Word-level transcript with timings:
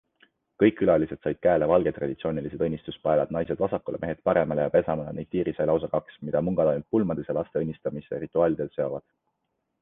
Kõik 0.61 0.77
külalised 0.77 1.19
said 1.25 1.35
käele 1.45 1.65
valged 1.71 1.97
traditsioonilised 1.97 2.63
õnnistuspaelad- 2.67 3.33
naised 3.35 3.61
vasakule, 3.65 3.99
mehed 4.05 4.23
paremale 4.31 4.65
ja 4.65 4.73
pesamuna 4.77 5.13
Neytiri 5.19 5.55
sai 5.59 5.69
lausa 5.73 5.91
kaks-, 5.93 6.17
mida 6.31 6.43
mungad 6.49 6.73
ainult 6.73 6.89
pulmades 6.97 7.31
ja 7.35 7.37
laste 7.39 7.63
õnnistamiste 7.65 8.23
rituaalidel 8.25 8.75
seovad. 8.81 9.09